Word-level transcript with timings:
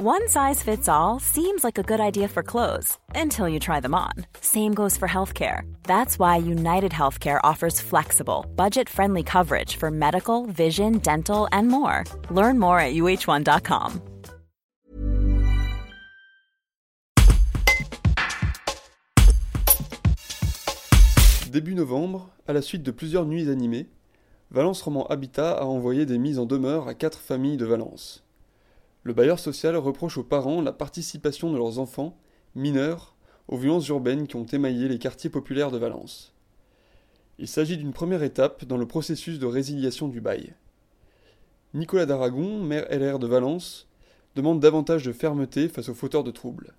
One 0.00 0.28
size 0.28 0.62
fits 0.62 0.88
all 0.88 1.18
seems 1.18 1.64
like 1.64 1.76
a 1.76 1.82
good 1.82 1.98
idea 1.98 2.28
for 2.28 2.44
clothes 2.44 2.96
until 3.16 3.48
you 3.48 3.58
try 3.58 3.80
them 3.80 3.96
on. 3.96 4.12
Same 4.40 4.72
goes 4.72 4.96
for 4.96 5.08
healthcare. 5.08 5.62
That's 5.82 6.20
why 6.20 6.36
United 6.36 6.92
Healthcare 6.92 7.40
offers 7.42 7.80
flexible, 7.80 8.46
budget 8.54 8.88
friendly 8.88 9.24
coverage 9.24 9.74
for 9.74 9.90
medical, 9.90 10.46
vision, 10.46 10.98
dental, 10.98 11.48
and 11.50 11.66
more. 11.66 12.04
Learn 12.30 12.60
more 12.60 12.78
at 12.78 12.94
uh1.com. 12.94 14.00
Début 21.50 21.74
novembre, 21.74 22.30
à 22.46 22.52
la 22.52 22.62
suite 22.62 22.84
de 22.84 22.92
plusieurs 22.92 23.26
nuits 23.26 23.50
animées, 23.50 23.88
Valence 24.52 24.80
Roman 24.80 25.08
Habitat 25.08 25.58
a 25.58 25.64
envoyé 25.64 26.06
des 26.06 26.18
mises 26.18 26.38
en 26.38 26.46
demeure 26.46 26.86
à 26.86 26.94
quatre 26.94 27.18
familles 27.18 27.56
de 27.56 27.66
Valence. 27.66 28.22
Le 29.04 29.12
bailleur 29.12 29.38
social 29.38 29.76
reproche 29.76 30.18
aux 30.18 30.24
parents 30.24 30.60
la 30.60 30.72
participation 30.72 31.52
de 31.52 31.56
leurs 31.56 31.78
enfants, 31.78 32.18
mineurs, 32.54 33.14
aux 33.48 33.56
violences 33.56 33.88
urbaines 33.88 34.26
qui 34.26 34.36
ont 34.36 34.46
émaillé 34.46 34.88
les 34.88 34.98
quartiers 34.98 35.30
populaires 35.30 35.70
de 35.70 35.78
Valence. 35.78 36.34
Il 37.38 37.48
s'agit 37.48 37.76
d'une 37.76 37.92
première 37.92 38.22
étape 38.22 38.64
dans 38.64 38.76
le 38.76 38.86
processus 38.86 39.38
de 39.38 39.46
résiliation 39.46 40.08
du 40.08 40.20
bail. 40.20 40.54
Nicolas 41.72 42.06
d'Aragon, 42.06 42.62
maire 42.62 42.86
LR 42.90 43.18
de 43.18 43.26
Valence, 43.26 43.88
demande 44.34 44.60
davantage 44.60 45.04
de 45.04 45.12
fermeté 45.12 45.68
face 45.68 45.88
aux 45.88 45.94
fauteurs 45.94 46.24
de 46.24 46.30
troubles. 46.30 46.74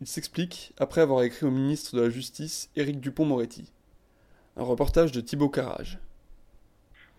Il 0.00 0.06
s'explique 0.06 0.72
après 0.78 1.00
avoir 1.00 1.22
écrit 1.22 1.46
au 1.46 1.50
ministre 1.50 1.96
de 1.96 2.02
la 2.02 2.10
Justice, 2.10 2.70
Éric 2.76 3.00
Dupont-Moretti. 3.00 3.72
Un 4.56 4.64
reportage 4.64 5.12
de 5.12 5.20
Thibaut 5.20 5.48
Carrage. 5.48 5.98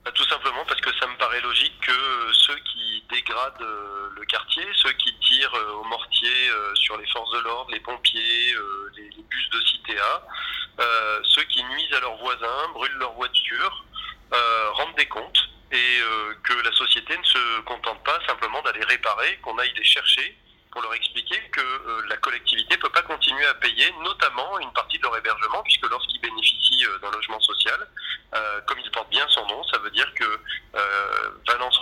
Bah, 0.05 0.11
tout 0.13 0.23
simplement 0.23 0.63
parce 0.67 0.79
que 0.79 0.93
ça 0.99 1.07
me 1.07 1.17
paraît 1.17 1.41
logique 1.41 1.73
que 1.81 2.34
ceux 2.34 2.55
qui 2.55 3.03
dégradent 3.09 3.61
euh, 3.61 4.09
quartier, 4.29 4.63
ceux 4.75 4.91
qui 4.93 5.13
tirent 5.19 5.53
euh, 5.55 5.73
au 5.73 5.83
mortier 5.83 6.49
euh, 6.49 6.75
sur 6.75 6.97
les 6.97 7.07
forces 7.07 7.31
de 7.31 7.39
l'ordre, 7.39 7.71
les 7.71 7.79
pompiers, 7.79 8.55
les, 8.95 9.09
bus 9.23 9.49
de 9.51 9.62
CITA, 9.62 10.27
ceux 11.23 11.43
qui 11.43 11.63
nuisent 11.63 11.93
à 11.93 11.99
leurs 11.99 12.17
voisins, 12.17 12.70
brûlent 12.73 12.98
leurs 12.98 13.13
voitures, 13.13 13.85
rendent 14.73 14.95
des 14.95 15.07
comptes 15.07 15.49
et 15.71 15.99
que 16.43 16.54
la 16.63 16.71
société 16.71 17.17
ne 17.17 17.23
se 17.23 17.62
contente 17.62 18.04
pas 18.04 18.20
simplement 18.26 18.62
d'aller 18.63 18.84
réparer, 18.85 19.37
qu'on 19.43 19.57
aille 19.57 19.73
les 19.76 19.84
chercher 19.84 20.35
pour 20.71 20.82
leur 20.82 20.93
expliquer 20.93 21.39
que 21.51 21.61
euh, 21.61 22.01
la 22.07 22.17
collectivité 22.17 22.76
ne 22.76 22.82
peut 22.82 22.89
pas 22.89 23.01
continuer 23.01 23.45
à 23.45 23.54
payer, 23.55 23.91
notamment 24.04 24.59
une 24.59 24.71
partie 24.73 24.98
de 24.98 25.04
leur 25.04 25.17
hébergement, 25.17 25.63
puisque 25.63 25.89
lorsqu'ils 25.89 26.21
bénéficient 26.21 26.85
euh, 26.85 26.99
d'un 26.99 27.11
logement 27.11 27.39
social, 27.39 27.87
euh, 28.35 28.61
comme 28.67 28.79
il 28.79 28.91
porte 28.91 29.09
bien 29.09 29.26
son 29.29 29.45
nom, 29.48 29.63
ça 29.65 29.79
veut 29.79 29.91
dire 29.91 30.11
que 30.13 30.26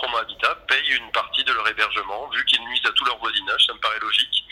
Romain 0.00 0.20
Habitat 0.20 0.54
paye 0.68 0.96
une 0.96 1.10
vu 2.34 2.44
qu'ils 2.44 2.62
nuisent 2.62 2.86
à 2.86 2.92
tout 2.92 3.04
leur 3.04 3.18
voisinage, 3.18 3.66
ça 3.66 3.74
me 3.74 3.78
paraît 3.78 4.00
logique, 4.00 4.44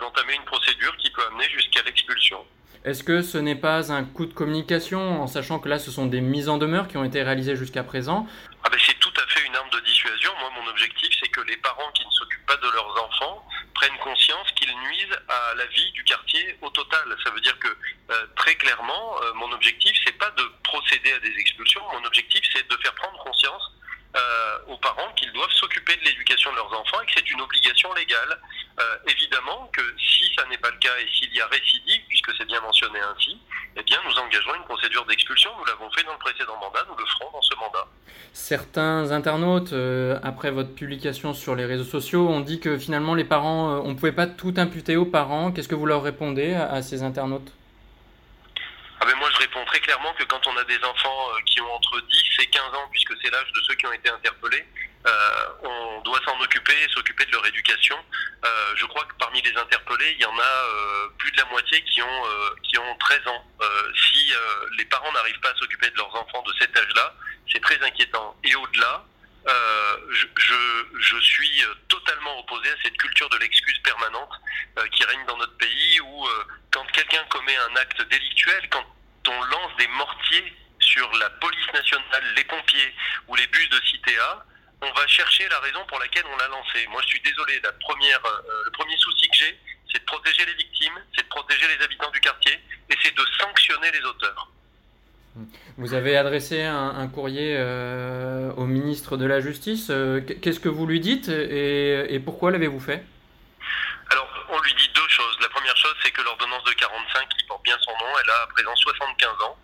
d'entamer 0.00 0.34
une 0.34 0.44
procédure 0.44 0.96
qui 0.96 1.10
peut 1.10 1.22
amener 1.26 1.48
jusqu'à 1.50 1.82
l'expulsion. 1.82 2.44
Est-ce 2.84 3.02
que 3.02 3.22
ce 3.22 3.38
n'est 3.38 3.56
pas 3.56 3.92
un 3.92 4.04
coup 4.04 4.24
de 4.24 4.32
communication, 4.32 5.22
en 5.22 5.26
sachant 5.26 5.58
que 5.58 5.68
là, 5.68 5.78
ce 5.78 5.90
sont 5.90 6.06
des 6.06 6.20
mises 6.20 6.48
en 6.48 6.58
demeure 6.58 6.86
qui 6.86 6.96
ont 6.96 7.04
été 7.04 7.22
réalisées 7.22 7.56
jusqu'à 7.56 7.82
présent? 7.82 8.26
Ah 8.64 8.70
ben 8.70 8.78
C'est 8.86 8.98
tout 9.00 9.12
à 9.16 9.26
fait 9.26 9.44
une 9.46 9.56
arme 9.56 9.68
de 9.70 9.80
dissuasion. 9.80 10.30
Moi, 10.38 10.50
mon 10.62 10.70
objectif, 10.70 11.10
c'est 11.20 11.28
que 11.28 11.40
les 11.42 11.56
parents 11.56 11.90
qui 11.92 12.06
ne 12.06 12.10
s'occupent 12.10 12.46
pas 12.46 12.56
de 12.56 12.70
leurs 12.70 13.04
enfants 13.04 13.44
prennent 13.74 13.98
conscience 13.98 14.50
qu'ils 14.52 14.72
nuisent 14.72 15.18
à 15.28 15.54
la 15.56 15.66
vie 15.66 15.90
du 15.92 16.04
quartier 16.04 16.56
au 16.62 16.70
total. 16.70 17.02
Ça 17.24 17.30
veut 17.30 17.40
dire 17.40 17.58
que 17.58 17.68
euh, 17.68 18.26
très 18.36 18.54
clairement, 18.54 19.20
euh, 19.22 19.32
mon 19.34 19.50
objectif, 19.52 19.92
c'est 20.06 20.16
pas 20.16 20.30
de 20.30 20.44
procéder 20.62 21.12
à 21.12 21.18
des 21.18 21.34
expulsions. 21.36 21.82
Mon 21.92 22.04
objectif, 22.06 22.42
c'est 22.54 22.66
de 22.68 22.76
faire 22.82 22.94
prendre 22.94 23.18
conscience 23.24 23.72
euh, 24.16 24.58
aux 24.68 24.78
parents 24.78 25.12
qu'ils 25.16 25.32
doivent 25.32 25.52
s'occuper 25.52 25.96
de 25.96 25.97
l'éducation 26.10 26.50
de 26.50 26.56
leurs 26.56 26.72
enfants 26.72 27.00
et 27.02 27.06
que 27.06 27.12
c'est 27.16 27.30
une 27.30 27.40
obligation 27.40 27.92
légale. 27.94 28.38
évidemment 29.06 29.68
que 29.72 29.82
si 29.98 30.32
ça 30.36 30.44
n'est 30.48 30.58
pas 30.58 30.70
le 30.70 30.78
cas 30.78 30.96
et 31.00 31.08
s'il 31.08 31.34
y 31.34 31.40
a 31.40 31.46
récidive, 31.46 32.00
puisque 32.08 32.30
c'est 32.36 32.44
bien 32.44 32.60
mentionné 32.60 33.00
ainsi, 33.00 33.38
eh 33.76 33.82
bien 33.82 33.98
nous 34.06 34.14
engagerons 34.18 34.54
une 34.54 34.64
procédure 34.64 35.04
d'expulsion. 35.06 35.50
Nous 35.58 35.64
l'avons 35.64 35.90
fait 35.90 36.04
dans 36.04 36.12
le 36.12 36.18
précédent 36.18 36.56
mandat, 36.60 36.84
nous 36.88 36.96
le 36.96 37.04
ferons 37.06 37.30
dans 37.32 37.42
ce 37.42 37.54
mandat. 37.56 37.86
Certains 38.32 39.10
internautes, 39.10 39.74
après 40.22 40.50
votre 40.50 40.74
publication 40.74 41.34
sur 41.34 41.54
les 41.54 41.64
réseaux 41.64 41.84
sociaux, 41.84 42.28
ont 42.28 42.40
dit 42.40 42.60
que 42.60 42.78
finalement 42.78 43.14
les 43.14 43.24
parents, 43.24 43.80
on 43.84 43.88
ne 43.88 43.94
pouvait 43.94 44.12
pas 44.12 44.26
tout 44.26 44.54
imputer 44.56 44.96
aux 44.96 45.06
parents. 45.06 45.50
Qu'est-ce 45.52 45.68
que 45.68 45.74
vous 45.74 45.86
leur 45.86 46.02
répondez 46.02 46.54
à 46.54 46.82
ces 46.82 47.02
internautes? 47.02 47.52
Ah 49.00 49.06
ben 49.06 49.14
moi 49.16 49.28
je 49.32 49.38
réponds 49.38 49.64
très 49.66 49.80
clairement 49.80 50.12
que 50.14 50.24
quand 50.24 50.44
on 50.46 50.56
a 50.56 50.64
des 50.64 50.78
enfants 50.84 51.28
euh, 51.30 51.40
qui 51.46 51.60
ont 51.60 51.72
entre 51.72 52.00
10 52.00 52.42
et 52.42 52.46
15 52.46 52.62
ans, 52.74 52.88
puisque 52.90 53.14
c'est 53.22 53.30
l'âge 53.30 53.52
de 53.54 53.60
ceux 53.66 53.74
qui 53.76 53.86
ont 53.86 53.92
été 53.92 54.10
interpellés, 54.10 54.64
euh, 54.64 54.87
on 55.62 56.00
doit 56.02 56.20
s'en 56.24 56.38
occuper, 56.40 56.74
s'occuper 56.94 57.24
de 57.26 57.32
leur 57.32 57.46
éducation. 57.46 57.96
Euh, 58.44 58.74
je 58.76 58.86
crois 58.86 59.04
que 59.04 59.14
parmi 59.18 59.40
les 59.42 59.56
interpellés, 59.56 60.12
il 60.12 60.22
y 60.22 60.24
en 60.24 60.38
a 60.38 61.10
plus 61.18 61.30
de 61.32 61.36
la 61.38 61.44
moitié 61.46 61.82
qui 61.82 62.02
ont, 62.02 62.22
qui 62.62 62.78
ont 62.78 62.96
13 62.98 63.26
ans. 63.28 63.44
si 63.94 64.32
les 64.76 64.84
parents 64.86 65.12
n'arrivent 65.12 65.40
pas 65.40 65.50
à 65.50 65.54
s'occuper 65.56 65.90
de 65.90 65.96
leurs 65.96 66.14
enfants 66.14 66.42
de 66.42 66.52
cet 66.58 66.76
âge-là, 66.76 67.14
c'est 67.52 67.60
très 67.60 67.82
inquiétant. 67.82 68.36
Et 68.44 68.54
au-delà, 68.54 69.04
je, 70.10 70.26
je, 70.98 71.20
suis 71.20 71.64
totalement 71.88 72.38
opposé 72.40 72.68
à 72.70 72.74
cette 72.82 72.96
culture 72.96 73.28
de 73.30 73.38
l'excuse 73.38 73.78
permanente 73.78 74.32
qui 74.92 75.04
règne 75.04 75.24
dans 75.26 75.36
notre 75.36 75.56
pays 75.56 76.00
où 76.00 76.28
quand 76.70 76.84
quelqu'un 76.92 77.24
commet 77.30 77.56
un 77.56 77.76
acte 77.76 78.02
délictuel, 78.08 78.68
quand 78.70 78.84
on 79.28 79.42
lance 79.42 79.76
des 79.78 79.88
mortiers 79.88 80.54
sur 80.80 81.10
la 81.16 81.30
police 81.30 81.72
nationale, 81.72 82.34
les 82.36 82.44
pompiers 82.44 82.94
ou 83.26 83.36
les 83.36 83.46
bus 83.48 83.68
de 83.68 83.80
CITA, 83.84 84.44
on 84.82 84.92
va 84.92 85.06
chercher 85.06 85.48
la 85.48 85.58
raison 85.60 85.80
pour 85.88 85.98
laquelle 85.98 86.24
on 86.32 86.36
l'a 86.36 86.48
lancé. 86.48 86.86
Moi, 86.90 87.00
je 87.02 87.08
suis 87.08 87.20
désolé, 87.20 87.60
la 87.62 87.72
première, 87.72 88.20
euh, 88.24 88.64
le 88.64 88.70
premier 88.70 88.96
souci 88.96 89.28
que 89.28 89.36
j'ai, 89.36 89.58
c'est 89.92 89.98
de 89.98 90.04
protéger 90.04 90.44
les 90.46 90.54
victimes, 90.54 90.94
c'est 91.16 91.22
de 91.22 91.28
protéger 91.28 91.66
les 91.66 91.84
habitants 91.84 92.10
du 92.10 92.20
quartier, 92.20 92.52
et 92.90 92.94
c'est 93.02 93.14
de 93.14 93.24
sanctionner 93.40 93.90
les 93.90 94.04
auteurs. 94.04 94.50
Vous 95.76 95.94
avez 95.94 96.16
adressé 96.16 96.62
un, 96.62 97.06
courrier 97.06 97.54
euh, 97.56 98.50
au 98.56 98.64
ministre 98.64 99.16
de 99.16 99.24
la 99.24 99.40
Justice. 99.40 99.88
Euh, 99.90 100.20
qu'est-ce 100.20 100.58
que 100.58 100.68
vous 100.68 100.86
lui 100.86 100.98
dites 100.98 101.28
et 101.28 102.20
pourquoi 102.24 102.50
l'avez-vous 102.50 102.80
fait? 102.80 103.04
Alors, 104.10 104.28
on 104.50 104.60
lui 104.60 104.74
dit 104.74 104.90
deux 104.94 105.08
choses. 105.08 105.38
La 105.40 105.48
première 105.48 105.76
chose, 105.76 105.94
c'est 106.02 106.10
que 106.10 106.22
l'ordonnance 106.22 106.64
de 106.64 106.72
45, 106.72 107.28
qui 107.28 107.44
porte 107.46 107.62
bien 107.62 107.76
son 107.80 107.92
nom, 107.92 108.12
elle 108.24 108.30
a 108.30 108.42
à 108.42 108.46
présent 108.48 108.74
75 108.74 109.28
ans. 109.42 109.56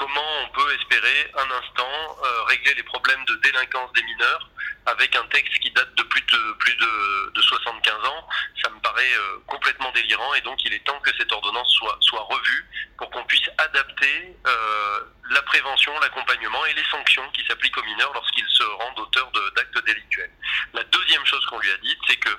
Comment 0.00 0.44
on 0.44 0.48
peut 0.48 0.74
espérer 0.80 1.30
un 1.36 1.50
instant 1.50 2.16
euh, 2.24 2.42
régler 2.44 2.72
les 2.72 2.82
problèmes 2.84 3.22
de 3.26 3.34
délinquance 3.34 3.92
des 3.92 4.02
mineurs 4.02 4.48
avec 4.86 5.14
un 5.14 5.24
texte 5.24 5.52
qui 5.58 5.70
date 5.72 5.94
de 5.94 6.02
plus 6.04 6.22
de 6.22 6.52
plus 6.58 6.74
de, 6.74 7.32
de 7.34 7.42
75 7.42 8.06
ans 8.06 8.28
Ça 8.62 8.70
me 8.70 8.80
paraît 8.80 9.12
euh, 9.12 9.40
complètement 9.46 9.92
délirant 9.92 10.32
et 10.32 10.40
donc 10.40 10.64
il 10.64 10.72
est 10.72 10.82
temps 10.86 10.98
que 11.00 11.14
cette 11.18 11.30
ordonnance 11.30 11.70
soit 11.72 11.98
soit 12.00 12.22
revue 12.22 12.66
pour 12.96 13.10
qu'on 13.10 13.24
puisse 13.24 13.46
adapter 13.58 14.38
euh, 14.46 15.00
la 15.32 15.42
prévention, 15.42 15.92
l'accompagnement 16.00 16.64
et 16.64 16.72
les 16.72 16.84
sanctions 16.90 17.30
qui 17.32 17.44
s'appliquent 17.44 17.76
aux 17.76 17.84
mineurs 17.84 18.14
lorsqu'ils 18.14 18.48
se 18.48 18.62
rendent 18.62 19.00
auteurs 19.00 19.30
d'actes 19.54 19.84
délictuels. 19.84 20.32
La 20.72 20.84
deuxième 20.84 21.26
chose 21.26 21.44
qu'on 21.44 21.58
lui 21.58 21.70
a 21.72 21.76
dite, 21.76 21.98
c'est 22.08 22.16
que 22.16 22.30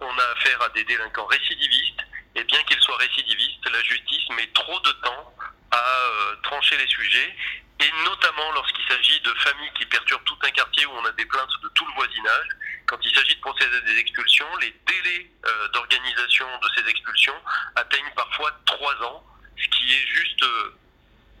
on 0.00 0.18
a 0.18 0.24
affaire 0.32 0.62
à 0.62 0.68
des 0.70 0.84
délinquants 0.84 1.26
récidivistes, 1.26 2.00
et 2.34 2.44
bien 2.44 2.62
qu'ils 2.62 2.80
soient 2.80 2.96
récidivistes, 2.96 3.70
la 3.70 3.82
justice 3.82 4.28
met 4.30 4.46
trop 4.54 4.80
de 4.80 4.92
temps 4.92 5.34
à 5.70 5.76
euh, 5.76 6.36
trancher 6.42 6.76
les 6.76 6.86
sujets, 6.86 7.36
et 7.80 7.90
notamment 8.04 8.50
lorsqu'il 8.52 8.84
s'agit 8.88 9.20
de 9.20 9.32
familles 9.34 9.72
qui 9.74 9.86
perturbent 9.86 10.24
tout 10.24 10.38
un 10.42 10.50
quartier 10.50 10.86
où 10.86 10.92
on 10.92 11.04
a 11.04 11.12
des 11.12 11.26
plaintes 11.26 11.50
de 11.62 11.68
tout 11.74 11.86
le 11.86 11.94
voisinage. 11.94 12.48
Quand 12.86 12.98
il 13.02 13.14
s'agit 13.14 13.36
de 13.36 13.40
procéder 13.40 13.76
à 13.76 13.80
des 13.80 13.98
expulsions, 13.98 14.48
les 14.60 14.74
délais 14.86 15.30
euh, 15.46 15.68
d'organisation 15.68 16.46
de 16.60 16.68
ces 16.76 16.88
expulsions 16.88 17.36
atteignent 17.76 18.12
parfois 18.16 18.50
trois 18.66 18.94
ans, 19.04 19.24
ce 19.56 19.68
qui 19.68 19.92
est 19.92 20.06
juste 20.06 20.42
euh, 20.42 20.74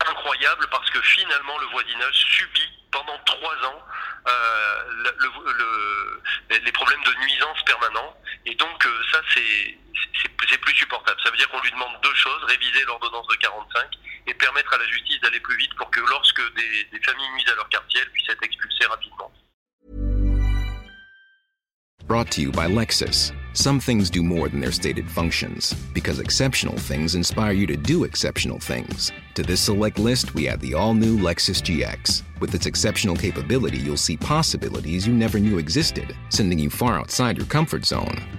incroyable 0.06 0.66
parce 0.70 0.88
que 0.90 1.00
finalement 1.02 1.58
le 1.58 1.66
voisinage 1.66 2.14
subit 2.14 2.70
pendant 2.92 3.18
trois 3.24 3.54
ans 3.64 3.84
le, 4.26 6.22
les 6.64 6.72
problèmes 6.72 7.02
de 7.02 7.14
nuisance 7.14 7.62
permanents. 7.64 8.16
Et 8.46 8.54
donc 8.54 8.86
ça, 9.10 9.20
c'est 9.34 10.58
plus 10.58 10.74
supportable. 10.76 11.20
Ça 11.22 11.30
veut 11.30 11.36
dire 11.36 11.48
qu'on 11.48 11.60
lui 11.60 11.70
demande 11.70 12.00
deux 12.02 12.14
choses, 12.14 12.44
réviser 12.44 12.84
l'ordonnance 12.84 13.26
de 13.28 13.34
45 13.36 13.88
et 13.94 13.97
permettre 14.68 14.74
à 14.74 14.78
la 14.78 14.90
justice 14.90 15.20
d'aller 15.20 15.40
plus 15.40 15.56
vite 15.56 15.74
pour 15.76 15.90
que 15.90 16.00
lorsque 16.00 16.42
des, 16.56 16.86
des 16.92 17.02
familles 17.04 17.30
nuisent 17.34 17.52
à 17.52 17.56
leur 17.56 17.68
quartier, 17.68 18.00
elles 18.02 18.10
puissent 18.10 18.28
être 18.28 18.42
expulsées 18.42 18.86
rapidement. 18.86 19.30
Brought 22.06 22.30
to 22.30 22.40
you 22.40 22.50
by 22.50 22.66
Lexus. 22.66 23.32
Some 23.52 23.80
things 23.80 24.08
do 24.08 24.22
more 24.22 24.48
than 24.48 24.60
their 24.60 24.72
stated 24.72 25.10
functions, 25.10 25.74
because 25.92 26.20
exceptional 26.20 26.78
things 26.78 27.14
inspire 27.14 27.52
you 27.52 27.66
to 27.66 27.76
do 27.76 28.04
exceptional 28.04 28.58
things. 28.58 29.12
To 29.34 29.42
this 29.42 29.60
select 29.60 29.98
list, 29.98 30.34
we 30.34 30.48
add 30.48 30.60
the 30.60 30.72
all 30.72 30.94
new 30.94 31.18
Lexus 31.18 31.60
GX. 31.60 32.22
With 32.40 32.54
its 32.54 32.64
exceptional 32.64 33.14
capability, 33.14 33.76
you'll 33.76 33.98
see 33.98 34.16
possibilities 34.16 35.06
you 35.06 35.12
never 35.12 35.38
knew 35.38 35.58
existed, 35.58 36.16
sending 36.30 36.58
you 36.58 36.70
far 36.70 36.98
outside 36.98 37.36
your 37.36 37.46
comfort 37.46 37.84
zone. 37.84 38.37